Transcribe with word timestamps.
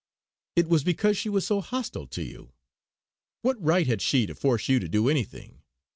"It 0.55 0.67
was 0.67 0.83
because 0.83 1.15
she 1.15 1.29
was 1.29 1.45
so 1.45 1.61
hostile 1.61 2.07
to 2.07 2.23
you. 2.23 2.53
What 3.43 3.61
right 3.63 3.85
had 3.85 4.01
she 4.01 4.25
to 4.25 4.33
force 4.33 4.67
you 4.67 4.79
to 4.79 4.89
do 4.89 5.09
anything? 5.09 5.61